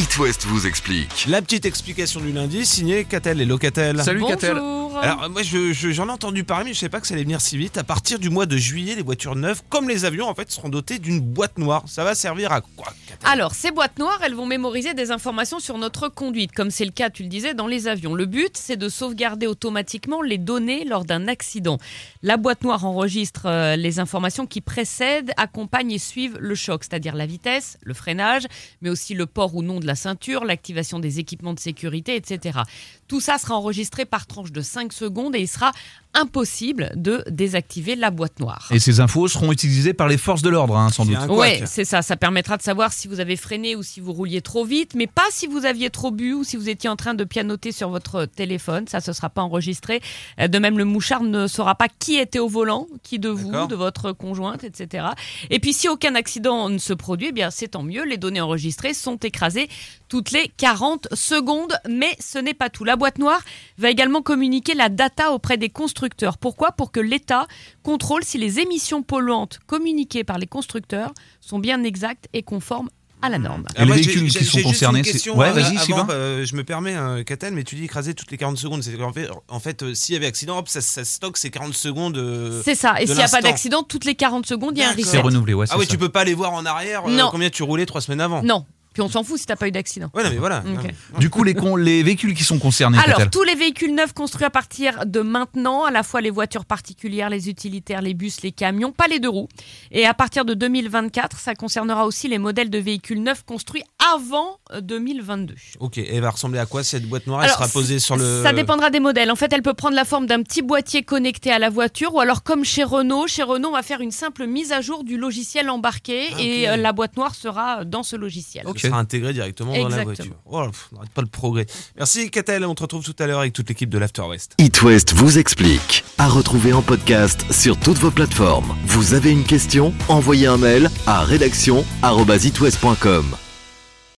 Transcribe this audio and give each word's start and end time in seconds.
It 0.00 0.16
West 0.16 0.46
vous 0.46 0.66
explique. 0.66 1.26
La 1.28 1.42
petite 1.42 1.66
explication 1.66 2.20
du 2.20 2.32
lundi, 2.32 2.64
signée 2.64 3.04
Catel 3.04 3.38
et 3.38 3.44
Locatel. 3.44 4.02
Salut 4.02 4.24
Catel. 4.24 4.56
Bonjour. 5.02 5.18
Alors 5.18 5.30
moi 5.30 5.42
je- 5.42 5.72
je- 5.72 5.90
j'en 5.90 6.08
ai 6.08 6.10
entendu 6.10 6.44
parler 6.44 6.66
mais 6.66 6.74
je 6.74 6.78
savais 6.78 6.90
pas 6.90 7.00
que 7.00 7.06
ça 7.06 7.14
allait 7.14 7.22
venir 7.22 7.40
si 7.40 7.56
vite. 7.56 7.78
À 7.78 7.84
partir 7.84 8.18
du 8.18 8.28
mois 8.30 8.46
de 8.46 8.56
juillet, 8.56 8.94
les 8.94 9.02
voitures 9.02 9.34
neuves, 9.36 9.62
comme 9.68 9.88
les 9.88 10.04
avions 10.04 10.28
en 10.28 10.34
fait, 10.34 10.50
seront 10.50 10.68
dotées 10.68 10.98
d'une 10.98 11.20
boîte 11.20 11.58
noire. 11.58 11.84
Ça 11.86 12.04
va 12.04 12.14
servir 12.14 12.52
à 12.52 12.60
quoi 12.60 12.92
Alors, 13.24 13.54
ces 13.54 13.70
boîtes 13.70 13.98
noires, 13.98 14.20
elles 14.24 14.34
vont 14.34 14.46
mémoriser 14.46 14.94
des 14.94 15.10
informations 15.10 15.58
sur 15.58 15.78
notre 15.78 16.08
conduite, 16.08 16.52
comme 16.52 16.70
c'est 16.70 16.84
le 16.84 16.90
cas, 16.90 17.10
tu 17.10 17.22
le 17.22 17.28
disais, 17.28 17.54
dans 17.54 17.66
les 17.66 17.88
avions. 17.88 18.14
Le 18.14 18.26
but, 18.26 18.56
c'est 18.56 18.76
de 18.76 18.88
sauvegarder 18.88 19.46
automatiquement 19.46 20.22
les 20.22 20.38
données 20.38 20.84
lors 20.84 21.04
d'un 21.04 21.28
accident. 21.28 21.78
La 22.22 22.36
boîte 22.36 22.62
noire 22.62 22.84
enregistre 22.84 23.46
euh, 23.46 23.76
les 23.76 23.98
informations 24.00 24.46
qui 24.46 24.60
précèdent, 24.60 25.32
accompagnent 25.36 25.92
et 25.92 25.98
suivent 25.98 26.38
le 26.38 26.54
choc, 26.54 26.84
c'est-à-dire 26.84 27.14
la 27.14 27.26
vitesse, 27.26 27.78
le 27.82 27.94
freinage, 27.94 28.44
mais 28.82 28.90
aussi 28.90 29.14
le 29.14 29.26
port 29.26 29.54
ou 29.54 29.62
non 29.62 29.80
de 29.80 29.86
la 29.86 29.94
ceinture, 29.94 30.44
l'activation 30.44 30.98
des 30.98 31.18
équipements 31.18 31.54
de 31.54 31.60
sécurité, 31.60 32.16
etc. 32.16 32.60
Tout 33.08 33.20
ça 33.20 33.38
sera 33.38 33.54
enregistré 33.56 34.04
par 34.04 34.26
tranche 34.26 34.52
de 34.52 34.60
5 34.60 34.89
secondes 34.92 35.34
et 35.34 35.40
il 35.40 35.48
sera 35.48 35.72
impossible 36.14 36.90
de 36.96 37.22
désactiver 37.30 37.94
la 37.94 38.10
boîte 38.10 38.40
noire. 38.40 38.68
Et 38.72 38.80
ces 38.80 38.98
infos 39.00 39.28
seront 39.28 39.52
utilisées 39.52 39.94
par 39.94 40.08
les 40.08 40.18
forces 40.18 40.42
de 40.42 40.48
l'ordre, 40.50 40.76
hein, 40.76 40.88
sans 40.90 41.04
doute. 41.04 41.16
couac. 41.28 41.62
c'est 41.66 41.84
ça. 41.84 42.02
Ça 42.02 42.16
permettra 42.16 42.56
de 42.56 42.62
savoir 42.62 42.92
si 42.92 43.06
vous 43.06 43.20
avez 43.20 43.36
freiné 43.36 43.76
ou 43.76 43.82
si 43.84 44.00
vous 44.00 44.12
rouliez 44.12 44.42
trop 44.42 44.64
vite, 44.64 44.94
mais 44.96 45.06
pas 45.06 45.22
si 45.30 45.46
vous 45.46 45.64
aviez 45.64 45.88
trop 45.88 46.10
bu 46.10 46.32
ou 46.32 46.42
si 46.42 46.56
vous 46.56 46.68
étiez 46.68 46.90
en 46.90 46.96
train 46.96 47.14
de 47.14 47.22
pianoter 47.22 47.70
sur 47.70 47.90
votre 47.90 48.24
téléphone. 48.24 48.86
Ça, 48.88 49.00
ce 49.00 49.12
sera 49.12 49.30
pas 49.30 49.42
enregistré. 49.42 50.00
Euh, 50.40 50.48
De 50.48 50.58
même, 50.58 50.78
le 50.78 50.84
mouchard 50.84 51.22
ne 51.22 51.46
saura 51.46 51.76
pas 51.76 51.86
qui 51.88 52.16
était 52.16 52.40
au 52.40 52.48
volant, 52.48 52.88
qui 53.04 53.18
de 53.20 53.28
vous, 53.28 53.66
de 53.68 53.76
votre 53.76 54.10
conjointe, 54.12 54.64
etc. 54.64 55.06
Et 55.48 55.60
puis, 55.60 55.72
si 55.72 55.88
aucun 55.88 56.16
accident 56.16 56.68
ne 56.68 56.78
se 56.78 56.92
produit, 56.92 57.28
eh 57.28 57.32
bien, 57.32 57.50
c'est 57.52 57.68
tant 57.68 57.84
mieux. 57.84 58.04
Les 58.04 58.16
données 58.16 58.40
enregistrées 58.40 58.94
sont 58.94 59.16
écrasées 59.16 59.68
toutes 60.08 60.32
les 60.32 60.50
40 60.56 61.06
secondes. 61.12 61.78
Mais 61.88 62.16
ce 62.18 62.38
n'est 62.38 62.54
pas 62.54 62.68
tout. 62.68 62.82
La 62.84 62.96
boîte 62.96 63.18
noire 63.18 63.40
va 63.78 63.90
également 63.90 64.22
communiquer 64.22 64.74
la 64.80 64.88
data 64.88 65.32
auprès 65.32 65.56
des 65.58 65.68
constructeurs. 65.68 66.38
Pourquoi? 66.38 66.72
Pour 66.72 66.90
que 66.90 67.00
l'État 67.00 67.46
contrôle 67.82 68.24
si 68.24 68.38
les 68.38 68.58
émissions 68.60 69.02
polluantes 69.02 69.58
communiquées 69.66 70.24
par 70.24 70.38
les 70.38 70.46
constructeurs 70.46 71.12
sont 71.40 71.58
bien 71.58 71.82
exactes 71.84 72.26
et 72.32 72.42
conformes 72.42 72.88
à 73.22 73.28
la 73.28 73.36
norme. 73.38 73.66
Et 73.76 73.80
les 73.80 73.84
moi, 73.86 73.96
j'ai- 73.96 74.02
véhicules 74.04 74.30
qui 74.30 74.44
sont 74.46 74.62
concernés, 74.62 75.04
c'est- 75.04 75.28
Ouais, 75.28 75.48
euh, 75.48 75.52
vas-y, 75.52 75.76
avant, 75.76 75.84
Sylvain. 75.84 76.06
euh, 76.08 76.46
je 76.46 76.56
me 76.56 76.64
permets, 76.64 76.96
euh, 76.96 77.22
Catel, 77.22 77.52
mais 77.52 77.64
tu 77.64 77.74
dis 77.74 77.84
écraser 77.84 78.14
toutes 78.14 78.30
les 78.30 78.38
40 78.38 78.56
secondes. 78.56 78.82
C'est 78.82 78.96
qu'en 78.96 79.12
fait, 79.12 79.28
en 79.48 79.60
fait 79.60 79.82
euh, 79.82 79.92
s'il 79.92 80.14
y 80.14 80.16
avait 80.16 80.24
accident, 80.26 80.56
hop, 80.56 80.68
ça, 80.70 80.80
ça 80.80 81.04
stocke 81.04 81.36
ces 81.36 81.50
40 81.50 81.74
secondes. 81.74 82.16
euh, 82.16 82.62
C'est 82.64 82.74
ça. 82.74 82.94
Et 83.02 83.06
s'il 83.06 83.16
n'y 83.16 83.22
a 83.22 83.28
pas 83.28 83.42
d'accident, 83.42 83.82
toutes 83.82 84.06
les 84.06 84.14
40 84.14 84.46
secondes, 84.46 84.72
il 84.78 84.80
y 84.80 84.84
a 84.84 84.88
un 84.88 84.94
D'accord. 84.94 85.10
C'est 85.10 85.20
renouvelé, 85.20 85.52
ouais, 85.52 85.66
c'est 85.66 85.74
Ah 85.74 85.78
oui, 85.78 85.84
ça. 85.84 85.90
tu 85.90 85.98
peux 85.98 86.08
pas 86.08 86.22
aller 86.22 86.32
voir 86.32 86.54
en 86.54 86.64
arrière 86.64 87.04
euh, 87.06 87.10
Non. 87.14 87.28
combien 87.30 87.50
tu 87.50 87.62
roulais 87.62 87.84
trois 87.84 88.00
semaines 88.00 88.22
avant. 88.22 88.42
Non. 88.42 88.64
Puis 89.00 89.06
on 89.06 89.08
s'en 89.10 89.24
fout 89.24 89.38
si 89.38 89.46
t'as 89.46 89.56
pas 89.56 89.66
eu 89.66 89.70
d'accident. 89.70 90.10
Ouais, 90.12 90.22
non, 90.22 90.28
mais 90.28 90.36
voilà. 90.36 90.58
Ok. 90.58 90.84
Non. 91.14 91.18
Du 91.18 91.30
coup, 91.30 91.42
les, 91.42 91.54
con- 91.54 91.76
les 91.76 92.02
véhicules 92.02 92.34
qui 92.34 92.44
sont 92.44 92.58
concernés, 92.58 92.98
Alors, 93.02 93.30
tous 93.30 93.44
les 93.44 93.54
véhicules 93.54 93.94
neufs 93.94 94.12
construits 94.12 94.44
à 94.44 94.50
partir 94.50 95.06
de 95.06 95.20
maintenant, 95.20 95.84
à 95.84 95.90
la 95.90 96.02
fois 96.02 96.20
les 96.20 96.28
voitures 96.28 96.66
particulières, 96.66 97.30
les 97.30 97.48
utilitaires, 97.48 98.02
les 98.02 98.12
bus, 98.12 98.42
les 98.42 98.52
camions, 98.52 98.92
pas 98.92 99.06
les 99.08 99.18
deux 99.18 99.30
roues. 99.30 99.48
Et 99.90 100.04
à 100.04 100.12
partir 100.12 100.44
de 100.44 100.52
2024, 100.52 101.38
ça 101.38 101.54
concernera 101.54 102.04
aussi 102.04 102.28
les 102.28 102.36
modèles 102.36 102.68
de 102.68 102.78
véhicules 102.78 103.22
neufs 103.22 103.42
construits 103.46 103.84
avant 104.14 104.58
euh, 104.72 104.80
2022. 104.80 105.54
Ok, 105.80 105.98
et 105.98 106.14
elle 106.14 106.20
va 106.22 106.30
ressembler 106.30 106.58
à 106.58 106.66
quoi 106.66 106.84
cette 106.84 107.06
boîte 107.08 107.26
noire? 107.26 107.40
Alors, 107.40 107.56
Elle 107.60 107.64
sera 107.64 107.68
posée 107.72 107.98
sur 107.98 108.16
le. 108.16 108.42
Ça 108.42 108.52
dépendra 108.52 108.90
des 108.90 109.00
modèles. 109.00 109.30
En 109.30 109.36
fait, 109.36 109.52
elle 109.52 109.62
peut 109.62 109.74
prendre 109.74 109.94
la 109.96 110.04
forme 110.04 110.26
d'un 110.26 110.42
petit 110.42 110.62
boîtier 110.62 111.02
connecté 111.02 111.50
à 111.50 111.58
la 111.58 111.70
voiture, 111.70 112.14
ou 112.14 112.20
alors 112.20 112.42
comme 112.42 112.64
chez 112.64 112.84
Renault, 112.84 113.26
chez 113.26 113.42
Renault, 113.42 113.68
on 113.70 113.72
va 113.72 113.82
faire 113.82 114.00
une 114.00 114.10
simple 114.10 114.46
mise 114.46 114.72
à 114.72 114.80
jour 114.80 115.04
du 115.04 115.16
logiciel 115.16 115.70
embarqué, 115.70 116.28
Ah, 116.34 116.40
et 116.40 116.62
ok. 116.64 116.68
euh, 116.72 116.76
la 116.76 116.92
boîte 116.92 117.16
noire 117.16 117.34
sera 117.34 117.84
dans 117.84 118.02
ce 118.02 118.16
logiciel. 118.16 118.64
Elle 118.66 118.78
sera 118.80 118.98
intégrée 118.98 119.32
directement 119.32 119.76
dans 119.76 119.88
la 119.88 120.04
voiture. 120.04 120.34
Oh, 120.46 120.64
pff, 120.70 120.88
on 120.92 120.96
n'arrête 120.96 121.10
pas 121.10 121.22
le 121.22 121.28
progrès. 121.28 121.66
Merci 121.96 122.30
Catel, 122.30 122.64
on 122.64 122.74
te 122.74 122.82
retrouve 122.82 123.04
tout 123.04 123.16
à 123.18 123.26
l'heure 123.26 123.40
avec 123.40 123.52
toute 123.52 123.68
l'équipe 123.68 123.90
de 123.90 123.98
l'After 123.98 124.22
West. 124.22 124.54
It 124.58 124.82
West 124.82 125.12
vous 125.14 125.38
explique. 125.38 126.04
À 126.18 126.28
retrouver 126.28 126.72
en 126.72 126.82
podcast 126.82 127.44
sur 127.52 127.76
toutes 127.78 127.98
vos 127.98 128.10
plateformes. 128.10 128.74
Vous 128.86 129.14
avez 129.14 129.30
une 129.30 129.44
question? 129.44 129.92
Envoyez 130.08 130.46
un 130.46 130.56
mail 130.58 130.90
à 131.06 131.22
rédaction@itwest.com. 131.24 133.36